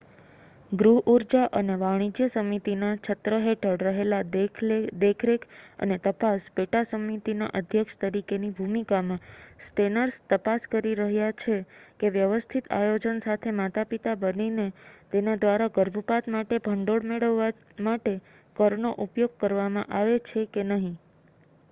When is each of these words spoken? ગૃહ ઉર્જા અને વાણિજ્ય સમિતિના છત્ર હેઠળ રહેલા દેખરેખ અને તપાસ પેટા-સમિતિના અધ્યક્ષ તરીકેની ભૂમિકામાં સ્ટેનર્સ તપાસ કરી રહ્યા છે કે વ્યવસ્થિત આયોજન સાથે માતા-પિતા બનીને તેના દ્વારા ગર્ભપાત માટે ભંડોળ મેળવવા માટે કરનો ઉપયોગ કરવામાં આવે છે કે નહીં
ગૃહ 0.71 0.99
ઉર્જા 1.07 1.47
અને 1.53 1.73
વાણિજ્ય 1.77 2.27
સમિતિના 2.29 2.93
છત્ર 2.99 3.33
હેઠળ 3.41 3.83
રહેલા 3.87 4.21
દેખરેખ 5.01 5.43
અને 5.79 5.97
તપાસ 6.05 6.47
પેટા-સમિતિના 6.55 7.49
અધ્યક્ષ 7.53 7.99
તરીકેની 7.99 8.49
ભૂમિકામાં 8.53 9.21
સ્ટેનર્સ 9.61 10.17
તપાસ 10.29 10.65
કરી 10.71 10.95
રહ્યા 10.97 11.37
છે 11.39 11.57
કે 11.99 12.11
વ્યવસ્થિત 12.11 12.71
આયોજન 12.73 13.21
સાથે 13.21 13.53
માતા-પિતા 13.55 14.15
બનીને 14.21 14.67
તેના 15.11 15.39
દ્વારા 15.39 15.71
ગર્ભપાત 15.75 16.31
માટે 16.31 16.61
ભંડોળ 16.63 17.07
મેળવવા 17.07 17.51
માટે 17.85 18.15
કરનો 18.55 18.97
ઉપયોગ 19.05 19.37
કરવામાં 19.39 19.91
આવે 19.95 20.17
છે 20.27 20.41
કે 20.51 20.61
નહીં 20.71 20.95